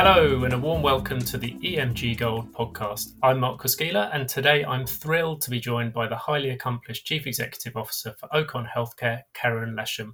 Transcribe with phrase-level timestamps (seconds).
[0.00, 3.14] Hello, and a warm welcome to the EMG Gold podcast.
[3.20, 7.26] I'm Mark Koskila, and today I'm thrilled to be joined by the highly accomplished Chief
[7.26, 10.12] Executive Officer for Ocon Healthcare, Keren Leshem.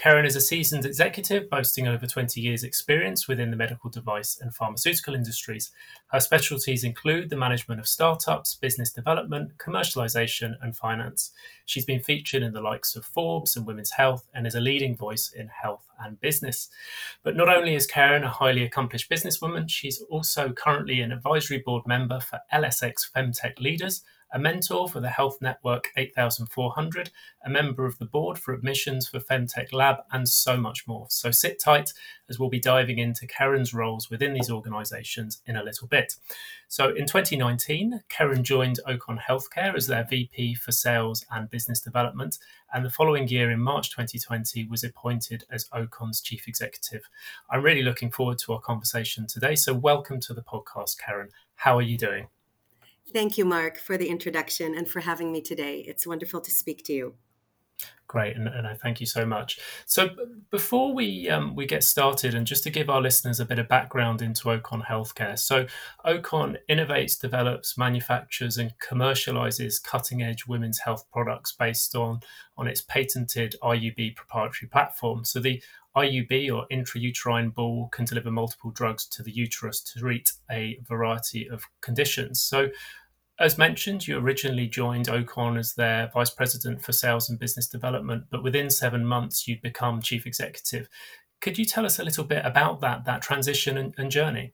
[0.00, 4.54] Keren is a seasoned executive boasting over 20 years' experience within the medical device and
[4.54, 5.72] pharmaceutical industries.
[6.06, 11.32] Her specialties include the management of startups, business development, commercialization, and finance.
[11.66, 14.96] She's been featured in the likes of Forbes and Women's Health and is a leading
[14.96, 16.70] voice in health and business.
[17.22, 21.86] But not only is Keren a highly accomplished businesswoman, she's also currently an advisory board
[21.86, 24.02] member for LSX Femtech Leaders
[24.32, 27.10] a mentor for the Health Network 8400,
[27.44, 31.06] a member of the board for admissions for Femtech Lab, and so much more.
[31.10, 31.92] So sit tight
[32.28, 36.14] as we'll be diving into Keren's roles within these organisations in a little bit.
[36.68, 42.38] So in 2019, Keren joined Ocon Healthcare as their VP for Sales and Business Development,
[42.72, 47.02] and the following year, in March 2020, was appointed as Ocon's Chief Executive.
[47.50, 49.56] I'm really looking forward to our conversation today.
[49.56, 51.30] So welcome to the podcast, Keren.
[51.56, 52.28] How are you doing?
[53.12, 55.84] Thank you, Mark, for the introduction and for having me today.
[55.86, 57.14] It's wonderful to speak to you.
[58.06, 59.60] Great, and, and I thank you so much.
[59.86, 60.08] So,
[60.50, 63.68] before we um, we get started, and just to give our listeners a bit of
[63.68, 65.66] background into Ocon Healthcare, so
[66.04, 72.18] Ocon innovates, develops, manufactures, and commercializes cutting edge women's health products based on
[72.58, 75.24] on its patented IUB proprietary platform.
[75.24, 75.62] So the
[75.96, 81.48] IUB or intrauterine ball can deliver multiple drugs to the uterus to treat a variety
[81.48, 82.40] of conditions.
[82.40, 82.68] So
[83.40, 88.24] as mentioned, you originally joined Ocon as their vice president for sales and business development,
[88.30, 90.88] but within seven months you'd become chief executive.
[91.40, 94.52] Could you tell us a little bit about that that transition and, and journey?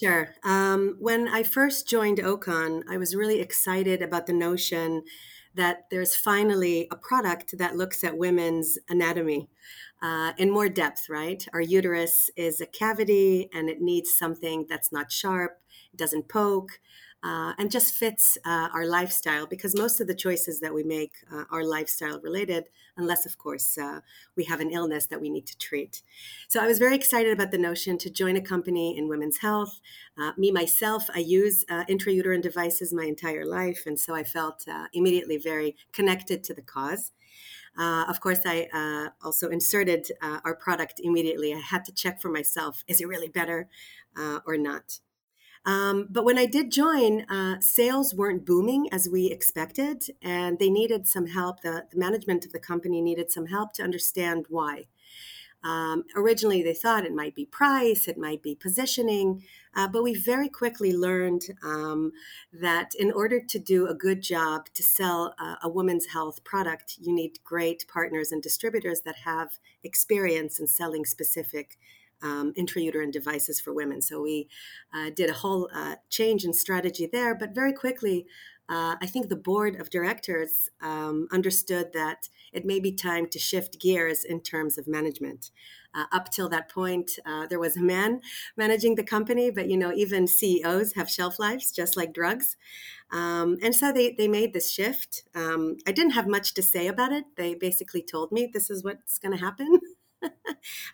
[0.00, 0.34] Sure.
[0.44, 5.04] Um, when I first joined Ocon, I was really excited about the notion
[5.54, 9.48] that there's finally a product that looks at women's anatomy
[10.02, 11.46] uh, in more depth, right?
[11.54, 15.60] Our uterus is a cavity and it needs something that's not sharp,
[15.94, 16.80] it doesn't poke,
[17.26, 21.12] uh, and just fits uh, our lifestyle because most of the choices that we make
[21.32, 23.98] uh, are lifestyle related, unless, of course, uh,
[24.36, 26.02] we have an illness that we need to treat.
[26.46, 29.80] So I was very excited about the notion to join a company in women's health.
[30.16, 34.64] Uh, me, myself, I use uh, intrauterine devices my entire life, and so I felt
[34.92, 37.10] immediately very connected to the cause.
[37.76, 41.52] Uh, of course, I uh, also inserted uh, our product immediately.
[41.52, 43.68] I had to check for myself is it really better
[44.46, 45.00] or not?
[45.66, 50.70] Um, but when I did join, uh, sales weren't booming as we expected, and they
[50.70, 51.62] needed some help.
[51.62, 54.86] The, the management of the company needed some help to understand why.
[55.64, 59.42] Um, originally, they thought it might be price, it might be positioning,
[59.74, 62.12] uh, but we very quickly learned um,
[62.52, 66.98] that in order to do a good job to sell uh, a woman's health product,
[67.00, 71.76] you need great partners and distributors that have experience in selling specific
[72.22, 74.00] um, intrauterine devices for women.
[74.02, 74.48] So we
[74.94, 78.26] uh, did a whole uh, change in strategy there, but very quickly,
[78.68, 83.38] uh, I think the board of directors um, understood that it may be time to
[83.38, 85.50] shift gears in terms of management.
[85.94, 88.20] Uh, up till that point, uh, there was a man
[88.56, 92.56] managing the company, but you know, even CEOs have shelf lives, just like drugs.
[93.12, 95.22] Um, and so they, they made this shift.
[95.34, 97.24] Um, I didn't have much to say about it.
[97.36, 99.78] They basically told me this is what's going to happen.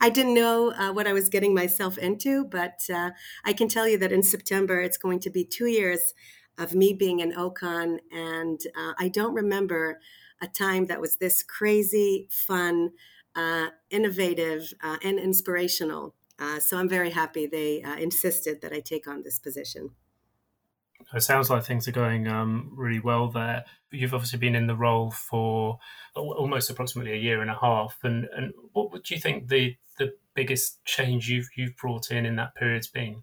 [0.00, 3.10] I didn't know uh, what I was getting myself into, but uh,
[3.44, 6.15] I can tell you that in September it's going to be two years
[6.59, 10.00] of me being in Ocon, and uh, I don't remember
[10.41, 12.91] a time that was this crazy, fun,
[13.34, 16.15] uh, innovative, uh, and inspirational.
[16.38, 19.91] Uh, so I'm very happy they insisted that I take on this position.
[21.14, 23.64] It sounds like things are going um, really well there.
[23.90, 25.78] You've obviously been in the role for
[26.14, 27.98] almost approximately a year and a half.
[28.02, 32.36] And, and what would you think the, the biggest change you've, you've brought in in
[32.36, 33.22] that period's been?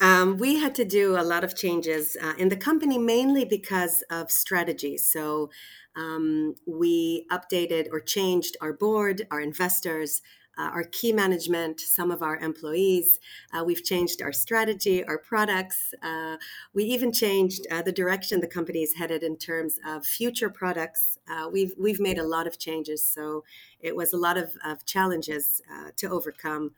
[0.00, 4.02] um, we had to do a lot of changes uh, in the company, mainly because
[4.10, 4.96] of strategy.
[4.96, 5.50] So
[5.96, 10.22] um, we updated or changed our board, our investors,
[10.58, 13.20] uh, our key management, some of our employees.
[13.52, 15.94] Uh, we've changed our strategy, our products.
[16.02, 16.36] Uh,
[16.72, 21.18] we even changed uh, the direction the company is headed in terms of future products.
[21.28, 23.44] Uh, we've we've made a lot of changes, so
[23.80, 26.72] it was a lot of, of challenges uh, to overcome.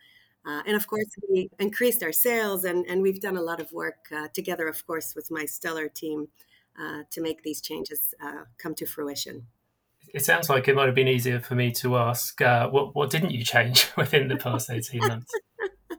[0.44, 4.08] and of course, we increased our sales, and, and we've done a lot of work
[4.32, 6.28] together, of course, with my stellar team
[7.10, 8.14] to make these changes
[8.58, 9.46] come to fruition
[10.14, 13.10] it sounds like it might have been easier for me to ask uh, what what
[13.10, 15.32] didn't you change within the past 18 months
[15.92, 15.96] uh,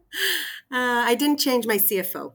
[0.71, 2.33] i didn't change my cfo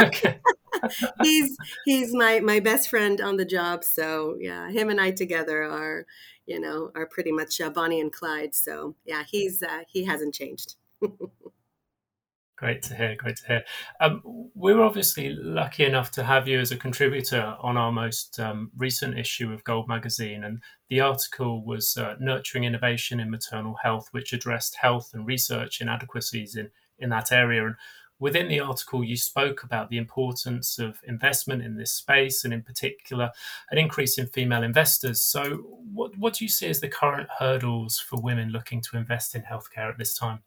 [0.00, 0.40] okay
[1.22, 3.84] he's he's my my best friend on the job.
[3.84, 6.06] So yeah, him and I together are,
[6.46, 8.54] you know, are pretty much uh, Bonnie and Clyde.
[8.54, 10.76] So yeah, he's uh, he hasn't changed.
[12.56, 13.14] Great to hear.
[13.16, 13.64] Great to hear.
[14.00, 14.22] Um,
[14.54, 18.70] we were obviously lucky enough to have you as a contributor on our most um,
[18.78, 24.08] recent issue of Gold Magazine, and the article was uh, "Nurturing Innovation in Maternal Health,"
[24.12, 27.66] which addressed health and research inadequacies in in that area.
[27.66, 27.76] And
[28.20, 32.62] within the article, you spoke about the importance of investment in this space, and in
[32.62, 33.32] particular,
[33.70, 35.20] an increase in female investors.
[35.20, 35.56] So,
[35.92, 39.42] what what do you see as the current hurdles for women looking to invest in
[39.42, 40.40] healthcare at this time?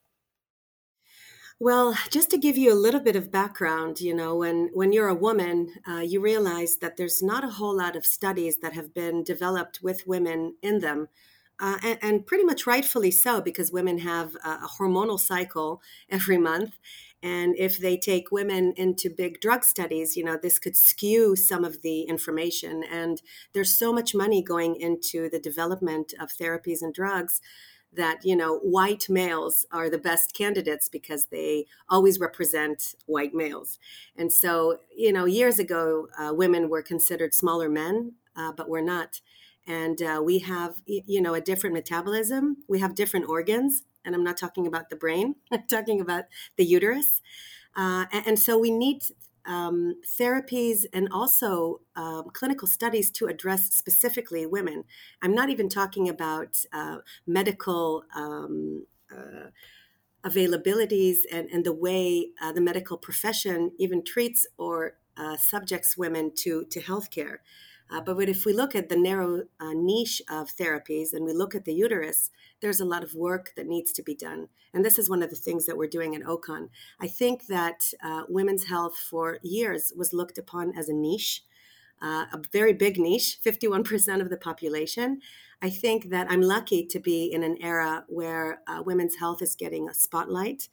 [1.61, 5.09] Well, just to give you a little bit of background, you know, when when you're
[5.09, 8.93] a woman, uh, you realize that there's not a whole lot of studies that have
[8.93, 11.09] been developed with women in them,
[11.59, 16.37] uh, and, and, pretty much rightfully so, because women have a, a hormonal cycle every
[16.37, 16.79] month,
[17.21, 21.65] and if they take women into big drug studies, you know, this could skew some
[21.65, 22.83] of the information.
[22.89, 23.21] And
[23.53, 27.41] there's so much money going into the development of therapies and drugs
[27.93, 33.79] that you know white males are the best candidates because they always represent white males.
[34.15, 38.81] And so you know years ago uh, women were considered smaller men uh, but we're
[38.81, 39.21] not.
[39.67, 42.57] And uh, we have you know a different metabolism.
[42.67, 46.25] We have different organs and i'm not talking about the brain i'm talking about
[46.57, 47.21] the uterus.
[47.75, 49.03] Uh, and, and so we need
[49.49, 54.83] um, therapies and also um, clinical studies to address specifically women.
[55.21, 59.49] I'm not even talking about uh, medical um, uh,
[60.23, 66.31] availabilities and, and the way uh, the medical profession even treats or uh, subjects women
[66.35, 67.37] to, to healthcare.
[67.91, 71.55] Uh, but if we look at the narrow uh, niche of therapies and we look
[71.55, 72.29] at the uterus,
[72.61, 74.47] there's a lot of work that needs to be done.
[74.73, 76.69] And this is one of the things that we're doing at OCON.
[77.01, 81.43] I think that uh, women's health for years was looked upon as a niche,
[82.01, 85.21] uh, a very big niche, 51% of the population.
[85.61, 89.55] I think that I'm lucky to be in an era where uh, women's health is
[89.55, 90.69] getting a spotlight.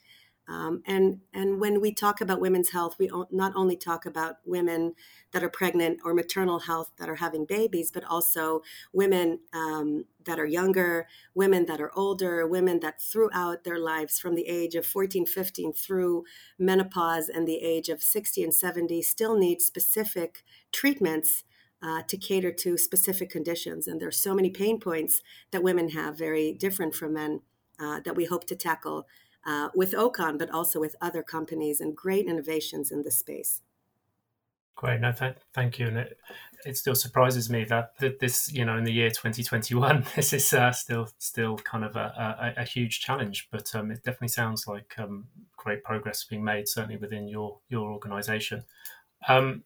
[0.49, 4.95] Um, and and when we talk about women's health, we not only talk about women
[5.33, 8.63] that are pregnant or maternal health that are having babies, but also
[8.93, 14.37] women um, that are younger, women that are older, women that throughout their lives, from
[14.37, 16.25] the age of 14, 15 through
[16.59, 21.43] menopause and the age of 60 and 70, still need specific treatments
[21.83, 23.87] uh, to cater to specific conditions.
[23.87, 27.41] And there's so many pain points that women have, very different from men,
[27.79, 29.07] uh, that we hope to tackle
[29.47, 33.63] uh, with Ocon, but also with other companies and great innovations in this space.
[34.75, 35.87] Great, no, th- thank you.
[35.87, 36.19] And it,
[36.67, 40.53] it still surprises me that, that this, you know, in the year 2021, this is
[40.53, 43.49] uh, still still kind of a, a, a huge challenge.
[43.51, 47.91] But um, it definitely sounds like um, great progress being made, certainly within your your
[47.91, 48.65] organisation.
[49.29, 49.65] Um,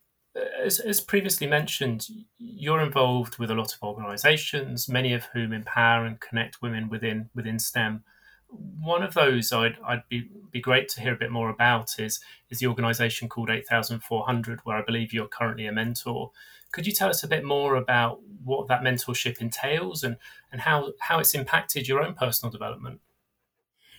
[0.62, 2.06] as, as, previously mentioned,
[2.38, 7.30] you're involved with a lot of organisations, many of whom empower and connect women within
[7.34, 8.04] within STEM
[8.50, 12.20] one of those I'd, I'd be, be great to hear a bit more about is
[12.48, 16.32] is the organisation called 8400, where I believe you're currently a mentor.
[16.72, 20.16] Could you tell us a bit more about what that mentorship entails and,
[20.52, 23.00] and how, how it's impacted your own personal development?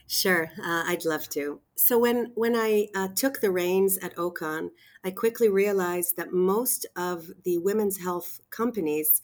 [0.08, 1.62] Sure, uh, I'd love to.
[1.76, 4.72] So when when I uh, took the reins at Ocon,
[5.06, 9.22] I quickly realized that most of the women's health companies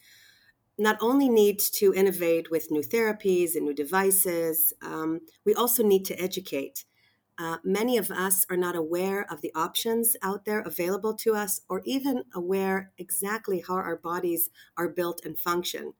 [0.77, 6.05] not only need to innovate with new therapies and new devices, um, we also need
[6.05, 6.85] to educate.
[7.39, 11.61] Uh, many of us are not aware of the options out there available to us,
[11.69, 15.93] or even aware exactly how our bodies are built and function.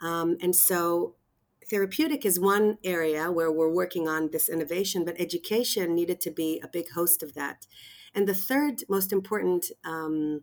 [0.00, 1.14] Um, and so,
[1.70, 6.60] therapeutic is one area where we're working on this innovation, but education needed to be
[6.62, 7.66] a big host of that.
[8.14, 10.42] And the third most important um,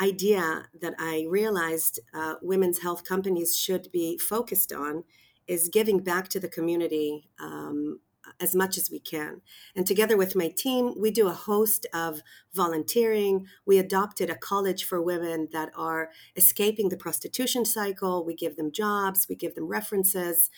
[0.00, 5.04] idea that I realized uh, women's health companies should be focused on
[5.46, 8.00] is giving back to the community um,
[8.40, 9.40] as much as we can.
[9.74, 12.20] And together with my team, we do a host of
[12.54, 13.46] volunteering.
[13.66, 18.24] We adopted a college for women that are escaping the prostitution cycle.
[18.24, 20.50] We give them jobs, we give them references.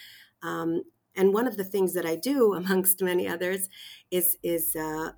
[0.42, 0.82] Um,
[1.14, 3.68] and one of the things that I do, amongst many others,
[4.10, 5.12] is, is uh,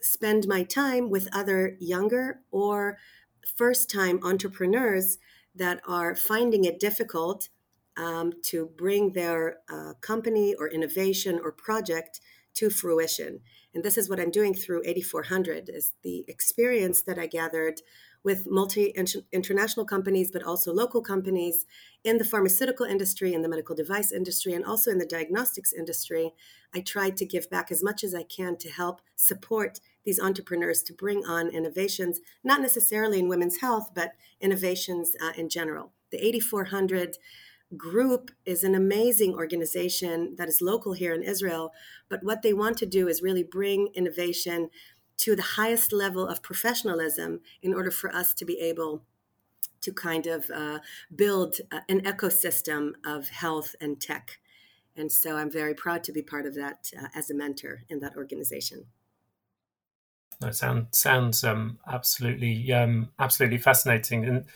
[0.00, 2.98] spend my time with other younger or
[3.56, 5.18] first time entrepreneurs
[5.54, 7.48] that are finding it difficult
[7.96, 12.20] um, to bring their uh, company or innovation or project
[12.54, 13.40] to fruition.
[13.74, 17.80] And this is what i'm doing through 8400 is the experience that i gathered
[18.22, 18.94] with multi
[19.32, 21.66] international companies, but also local companies
[22.04, 26.32] in the pharmaceutical industry, in the medical device industry, and also in the diagnostics industry.
[26.74, 30.82] I tried to give back as much as I can to help support these entrepreneurs
[30.84, 35.92] to bring on innovations, not necessarily in women's health, but innovations uh, in general.
[36.10, 37.16] The 8400
[37.76, 41.72] group is an amazing organization that is local here in Israel,
[42.08, 44.70] but what they want to do is really bring innovation
[45.20, 49.02] to the highest level of professionalism in order for us to be able
[49.82, 50.78] to kind of uh,
[51.14, 54.38] build uh, an ecosystem of health and tech.
[54.96, 58.00] And so I'm very proud to be part of that uh, as a mentor in
[58.00, 58.86] that organization.
[60.40, 64.24] That sound, sounds um, absolutely um, absolutely fascinating.
[64.24, 64.46] And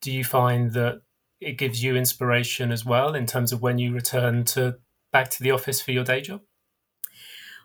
[0.00, 1.02] do you find that
[1.40, 4.78] it gives you inspiration as well in terms of when you return to
[5.12, 6.40] back to the office for your day job?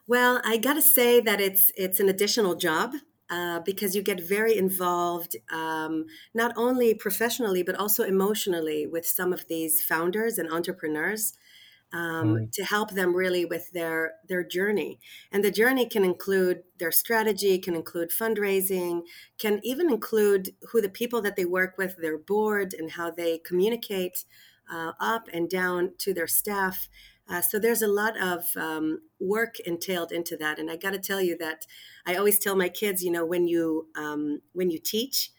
[0.07, 2.93] Well, I got to say that it's it's an additional job
[3.29, 9.31] uh, because you get very involved, um, not only professionally but also emotionally with some
[9.31, 11.33] of these founders and entrepreneurs
[11.93, 12.51] um, mm.
[12.51, 14.99] to help them really with their their journey.
[15.31, 19.03] And the journey can include their strategy, can include fundraising,
[19.37, 23.37] can even include who the people that they work with, their board, and how they
[23.37, 24.25] communicate
[24.71, 26.89] uh, up and down to their staff.
[27.29, 30.99] Uh, so there's a lot of um, work entailed into that, and I got to
[30.99, 31.65] tell you that
[32.05, 35.31] I always tell my kids, you know, when you um, when you teach,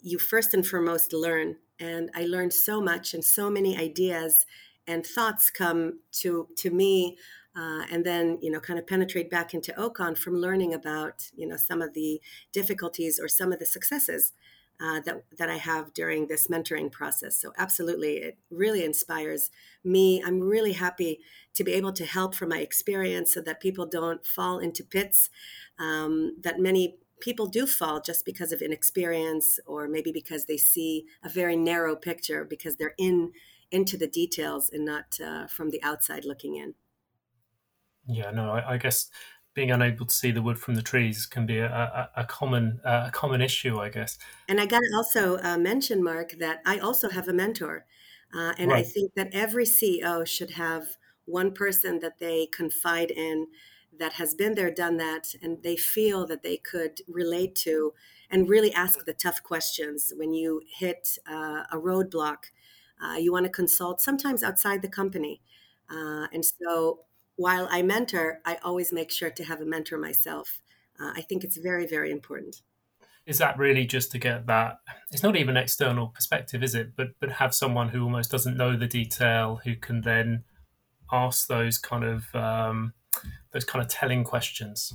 [0.00, 4.44] you first and foremost learn, and I learned so much and so many ideas
[4.86, 7.16] and thoughts come to to me
[7.56, 11.46] uh, and then you know kind of penetrate back into ocon from learning about you
[11.46, 12.20] know some of the
[12.52, 14.32] difficulties or some of the successes
[14.82, 17.40] uh, that that I have during this mentoring process.
[17.40, 19.50] So absolutely, it really inspires
[19.84, 20.22] me.
[20.24, 21.20] I'm really happy
[21.54, 25.30] to be able to help from my experience, so that people don't fall into pits
[25.78, 31.06] um, that many people do fall just because of inexperience or maybe because they see
[31.22, 33.32] a very narrow picture because they're in
[33.70, 36.74] into the details and not uh, from the outside looking in.
[38.06, 39.08] Yeah, no, I, I, guess
[39.54, 42.80] being unable to see the wood from the trees can be a, a, a common
[42.84, 44.18] uh, a common issue, I guess.
[44.48, 47.84] And I got to also uh, mention, Mark, that I also have a mentor,
[48.34, 48.84] uh, and right.
[48.84, 53.46] I think that every CEO should have one person that they confide in
[53.98, 57.92] that has been there, done that, and they feel that they could relate to
[58.30, 62.44] and really ask the tough questions when you hit uh, a roadblock
[63.02, 65.40] uh, you want to consult sometimes outside the company.
[65.90, 67.00] Uh, and so
[67.36, 70.60] while I mentor, I always make sure to have a mentor myself.
[71.00, 72.62] Uh, I think it's very, very important.
[73.24, 74.78] Is that really just to get that?
[75.10, 76.96] It's not even external perspective, is it?
[76.96, 80.44] But but have someone who almost doesn't know the detail who can then
[81.12, 82.94] ask those kind of um,
[83.52, 84.92] those kind of telling questions.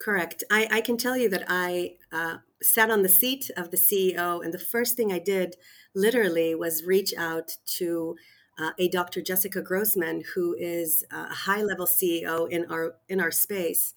[0.00, 0.42] Correct.
[0.50, 4.42] I, I can tell you that I uh, sat on the seat of the CEO,
[4.42, 5.56] and the first thing I did
[5.94, 8.16] literally was reach out to
[8.62, 9.20] uh, a Dr.
[9.20, 13.94] Jessica Grossman, who is a high level CEO in our in our space.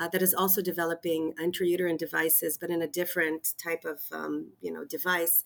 [0.00, 4.72] Uh, that is also developing intrauterine devices, but in a different type of um, you
[4.72, 5.44] know device.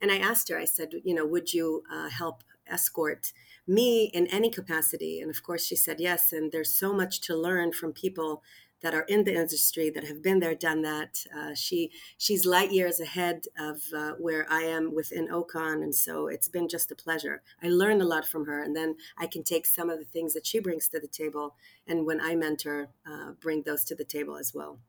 [0.00, 3.32] And I asked her, I said, you know, would you uh, help escort
[3.66, 5.20] me in any capacity?
[5.20, 6.32] And of course, she said yes.
[6.32, 8.42] And there's so much to learn from people
[8.82, 11.24] that are in the industry that have been there, done that.
[11.36, 16.26] Uh, she she's light years ahead of uh, where I am within Ocon, and so
[16.26, 17.42] it's been just a pleasure.
[17.62, 20.34] I learned a lot from her, and then I can take some of the things
[20.34, 21.56] that she brings to the table,
[21.86, 24.80] and when I mentor, uh, bring those to the table as well.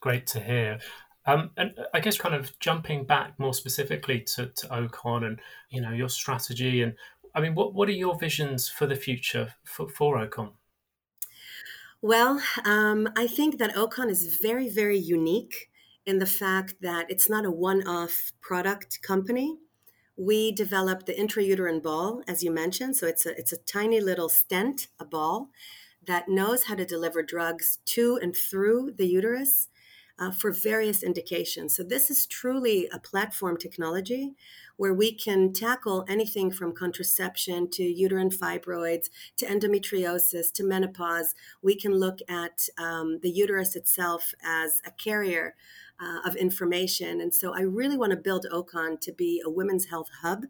[0.00, 0.78] Great to hear.
[1.26, 5.80] Um, and I guess kind of jumping back more specifically to, to Ocon and you
[5.80, 6.94] know your strategy and
[7.34, 10.52] I mean what what are your visions for the future for, for Ocon?
[12.02, 15.68] Well, um, I think that Ocon is very, very unique
[16.06, 19.58] in the fact that it's not a one off product company.
[20.16, 22.96] We developed the intrauterine ball, as you mentioned.
[22.96, 25.50] So it's a, it's a tiny little stent, a ball,
[26.06, 29.68] that knows how to deliver drugs to and through the uterus
[30.18, 31.74] uh, for various indications.
[31.74, 34.34] So this is truly a platform technology
[34.80, 41.34] where we can tackle anything from contraception to uterine fibroids to endometriosis to menopause.
[41.60, 45.54] We can look at um, the uterus itself as a carrier
[46.00, 47.20] uh, of information.
[47.20, 50.46] And so I really want to build Ocon to be a women's health hub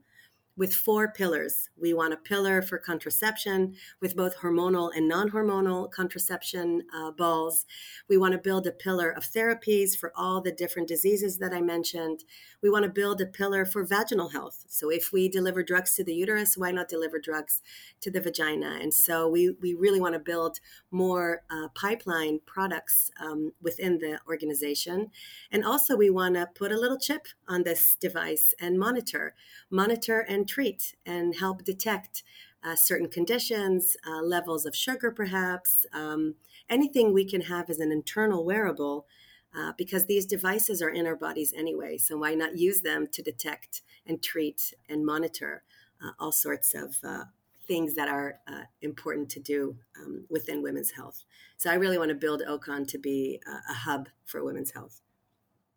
[0.61, 1.71] with four pillars.
[1.75, 7.65] We want a pillar for contraception with both hormonal and non hormonal contraception uh, balls.
[8.11, 11.63] We want to build a pillar of therapies for all the different diseases that I
[11.63, 12.25] mentioned.
[12.63, 14.67] We want to build a pillar for vaginal health.
[14.69, 17.63] So, if we deliver drugs to the uterus, why not deliver drugs
[18.03, 18.79] to the vagina?
[18.83, 24.19] And so, we, we really want to build more uh, pipeline products um, within the
[24.29, 25.11] organization.
[25.51, 29.35] And also, we want to put a little chip on this device and monitor,
[29.71, 32.23] monitor and treat and help detect
[32.63, 36.35] uh, certain conditions, uh, levels of sugar, perhaps, um,
[36.69, 39.07] anything we can have as an internal wearable.
[39.53, 43.21] Uh, because these devices are in our bodies anyway, so why not use them to
[43.21, 45.65] detect and treat and monitor
[46.01, 47.25] uh, all sorts of uh,
[47.67, 51.25] things that are uh, important to do um, within women's health.
[51.57, 55.01] So I really want to build Ocon to be a, a hub for women's health.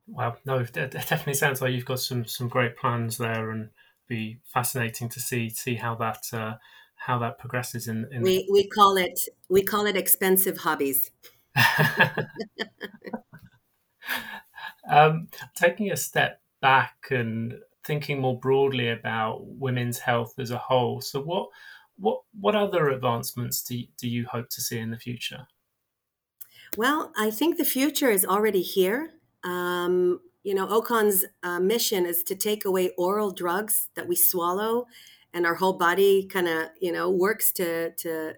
[0.07, 3.69] Wow, no, it definitely sounds like you've got some some great plans there, and
[4.13, 6.53] be fascinating to see see how that uh,
[6.95, 7.87] how that progresses.
[7.87, 11.11] In, in we we call it we call it expensive hobbies.
[14.89, 21.01] um, taking a step back and thinking more broadly about women's health as a whole.
[21.01, 21.49] So, what
[21.97, 25.47] what what other advancements do you, do you hope to see in the future?
[26.77, 29.13] Well, I think the future is already here.
[29.43, 34.85] Um, you know, Ocon's uh, mission is to take away oral drugs that we swallow,
[35.33, 38.33] and our whole body kind of, you know, works to to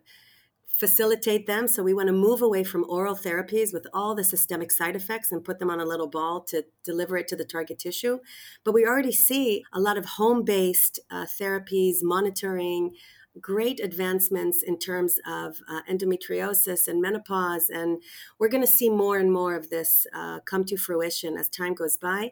[0.67, 1.69] facilitate them.
[1.69, 5.31] So we want to move away from oral therapies with all the systemic side effects
[5.31, 8.19] and put them on a little ball to deliver it to the target tissue.
[8.65, 12.93] But we already see a lot of home-based uh, therapies, monitoring,
[13.41, 17.69] great advancements in terms of uh, endometriosis and menopause.
[17.69, 18.01] And
[18.39, 21.73] we're going to see more and more of this uh, come to fruition as time
[21.73, 22.31] goes by.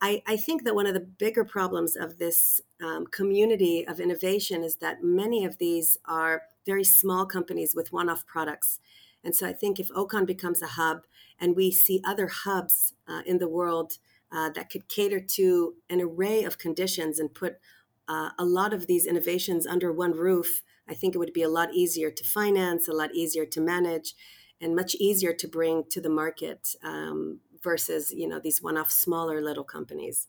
[0.00, 4.62] I, I, think that one of the bigger problems of this um, community of innovation
[4.62, 8.78] is that many of these are very small companies with one off products.
[9.24, 11.02] And so I think if Ocon becomes a hub
[11.40, 13.98] and we see other hubs uh, in the world
[14.30, 17.58] uh, that could cater to an array of conditions and put
[18.08, 21.48] uh, a lot of these innovations under one roof, I think it would be a
[21.48, 24.14] lot easier to finance, a lot easier to manage,
[24.60, 29.40] and much easier to bring to the market um, versus you know these one-off smaller
[29.40, 30.28] little companies.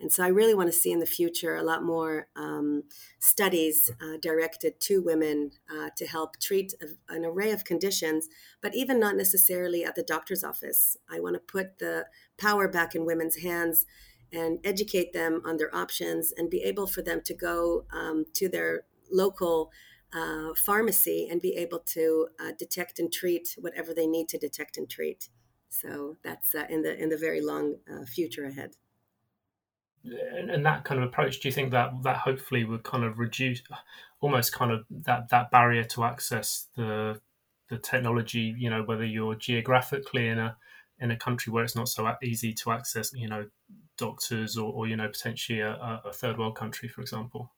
[0.00, 2.82] And so I really want to see in the future a lot more um,
[3.20, 8.28] studies uh, directed to women uh, to help treat a, an array of conditions,
[8.60, 10.96] but even not necessarily at the doctor's office.
[11.08, 12.06] I want to put the
[12.38, 13.86] power back in women's hands
[14.34, 18.48] and educate them on their options and be able for them to go um, to
[18.48, 19.70] their local
[20.12, 24.76] uh, pharmacy and be able to uh, detect and treat whatever they need to detect
[24.76, 25.28] and treat.
[25.68, 28.76] So that's uh, in the in the very long uh, future ahead.
[30.04, 33.18] And, and, that kind of approach, do you think that that hopefully would kind of
[33.18, 33.62] reduce,
[34.20, 37.20] almost kind of that that barrier to access the
[37.70, 38.54] the technology?
[38.56, 40.56] You know, whether you're geographically in a
[41.00, 43.46] in a country where it's not so easy to access, you know,
[43.96, 47.52] doctors or, or you know potentially a, a third world country for example?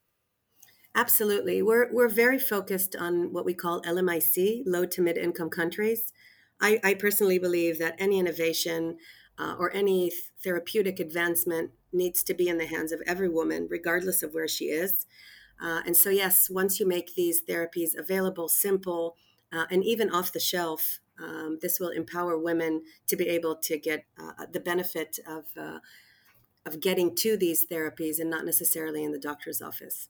[0.97, 1.61] Absolutely.
[1.61, 6.11] We're, we're very focused on what we call lmic low to mid income countries.
[6.59, 8.97] I, I personally believe that any innovation
[9.39, 10.11] uh, or any
[10.43, 14.67] therapeutic advancement needs to be in the hands of every woman regardless of where she
[14.67, 15.05] is.
[15.61, 19.17] Uh, and so yes once you make these therapies available simple
[19.53, 23.79] uh, and even off the shelf um, this will empower women to be able to
[23.79, 25.79] get uh, the benefit of uh,
[26.67, 30.09] of getting to these therapies and not necessarily in the doctor's office.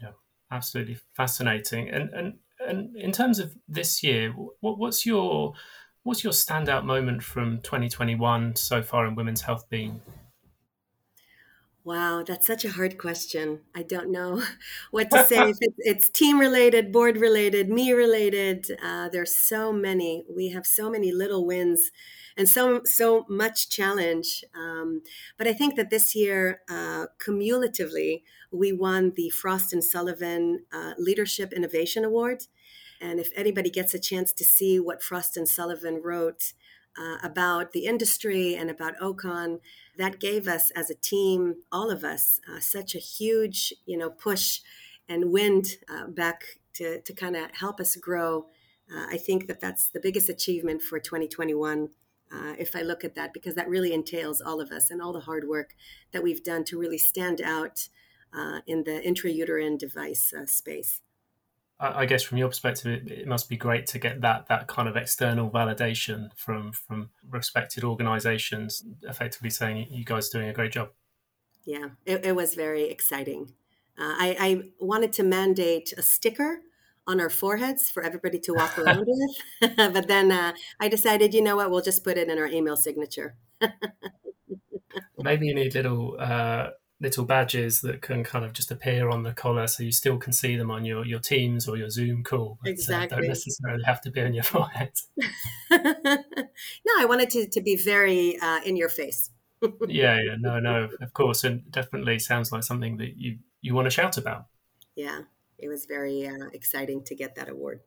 [0.00, 0.12] Yeah,
[0.50, 1.90] absolutely fascinating.
[1.90, 5.54] And and and in terms of this year, what, what's your
[6.04, 10.00] what's your standout moment from 2021 so far in women's health being?
[11.84, 13.60] Wow, that's such a hard question.
[13.74, 14.42] I don't know
[14.90, 15.48] what to say.
[15.48, 20.26] if it's, it's, team related, board related, me related, uh, there's so many.
[20.28, 21.90] We have so many little wins
[22.38, 24.44] and so so much challenge.
[24.54, 25.02] Um,
[25.36, 28.22] but I think that this year, uh, cumulatively,
[28.52, 32.44] we won the Frost and Sullivan uh, Leadership Innovation Award.
[33.00, 36.52] And if anybody gets a chance to see what Frost and Sullivan wrote
[36.98, 39.60] uh, about the industry and about Ocon,
[39.96, 44.10] that gave us as a team, all of us, uh, such a huge, you know,
[44.10, 44.60] push
[45.08, 46.42] and wind uh, back
[46.74, 48.46] to, to kind of help us grow.
[48.92, 51.90] Uh, I think that that's the biggest achievement for 2021
[52.32, 55.12] uh, if I look at that, because that really entails all of us and all
[55.12, 55.74] the hard work
[56.12, 57.88] that we've done to really stand out
[58.36, 61.00] uh, in the intrauterine device uh, space.
[61.80, 64.88] I guess from your perspective, it, it, must be great to get that that kind
[64.88, 70.72] of external validation from from respected organisations, effectively saying you guys are doing a great
[70.72, 70.90] job.
[71.64, 73.52] Yeah, it, it was very exciting.
[73.96, 76.62] Uh, I, I wanted to mandate a sticker
[77.08, 79.06] on our foreheads for everybody to walk around
[79.60, 79.76] with.
[79.76, 82.76] but then uh, I decided, you know what, we'll just put it in our email
[82.76, 83.36] signature.
[85.18, 86.68] Maybe you need little uh,
[87.00, 90.32] little badges that can kind of just appear on the collar, so you still can
[90.32, 92.58] see them on your your Teams or your Zoom call.
[92.62, 93.16] But, exactly.
[93.16, 94.92] Uh, don't necessarily have to be on your forehead.
[95.70, 96.18] no,
[96.98, 99.30] I wanted to to be very uh, in your face.
[99.88, 103.86] yeah, yeah, no, no, of course, and definitely sounds like something that you you want
[103.86, 104.46] to shout about.
[104.94, 105.22] Yeah,
[105.58, 107.80] it was very uh, exciting to get that award.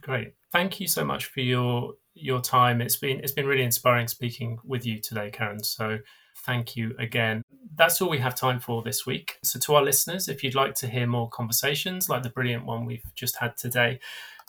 [0.00, 0.34] Great.
[0.52, 2.80] Thank you so much for your your time.
[2.80, 5.62] It's been it's been really inspiring speaking with you today, Keren.
[5.64, 5.98] So
[6.44, 7.42] thank you again.
[7.76, 9.38] That's all we have time for this week.
[9.42, 12.84] So to our listeners, if you'd like to hear more conversations like the brilliant one
[12.84, 13.98] we've just had today,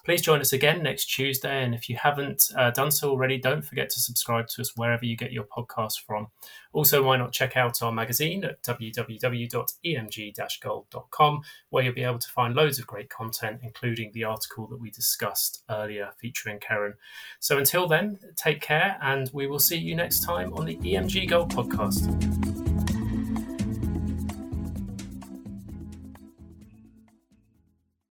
[0.06, 1.64] Please join us again next Tuesday.
[1.64, 5.04] And if you haven't uh, done so already, don't forget to subscribe to us wherever
[5.04, 6.28] you get your podcast from.
[6.74, 12.30] Also, why not check out our magazine at www.emg gold.com, where you'll be able to
[12.30, 16.94] find loads of great content, including the article that we discussed earlier featuring Keren.
[17.40, 21.30] So until then, take care, and we will see you next time on the EMG
[21.30, 22.65] Gold podcast.